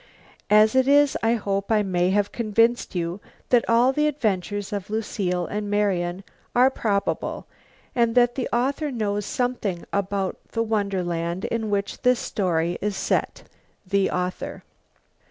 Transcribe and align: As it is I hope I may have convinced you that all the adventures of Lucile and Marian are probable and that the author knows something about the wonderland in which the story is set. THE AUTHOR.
As 0.49 0.75
it 0.75 0.87
is 0.87 1.15
I 1.21 1.35
hope 1.35 1.71
I 1.71 1.83
may 1.83 2.09
have 2.09 2.31
convinced 2.31 2.95
you 2.95 3.21
that 3.49 3.63
all 3.69 3.93
the 3.93 4.07
adventures 4.07 4.73
of 4.73 4.89
Lucile 4.89 5.45
and 5.45 5.69
Marian 5.69 6.23
are 6.55 6.71
probable 6.71 7.45
and 7.93 8.15
that 8.15 8.33
the 8.33 8.49
author 8.51 8.89
knows 8.89 9.27
something 9.27 9.85
about 9.93 10.37
the 10.53 10.63
wonderland 10.63 11.45
in 11.45 11.69
which 11.69 12.01
the 12.01 12.15
story 12.15 12.79
is 12.81 12.97
set. 12.97 13.43
THE 13.85 14.09
AUTHOR. 14.09 14.63